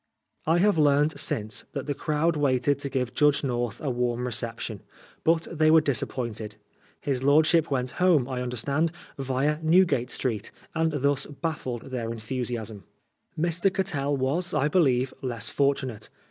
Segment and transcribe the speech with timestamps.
[0.27, 4.25] '* I have learnt since that the crowd waited to give Judge North a warm
[4.25, 4.81] reception.
[5.23, 6.55] But they were disap pointed.
[6.99, 12.83] His lordship went home, I understand, via Newgate Street, and thus baffled their enthusiasm.
[13.39, 13.71] Mr.
[13.71, 16.09] Cattell was, I believe, less fortunate.